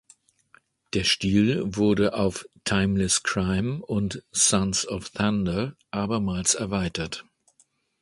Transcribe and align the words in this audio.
Der 0.95 1.03
Stil 1.03 1.61
wurde 1.63 2.15
auf 2.15 2.47
"Timeless 2.63 3.21
Crime" 3.21 3.85
und 3.85 4.23
"Sons 4.31 4.87
of 4.87 5.11
Thunder" 5.11 5.75
abermals 5.91 6.55
erweitert. 6.55 7.23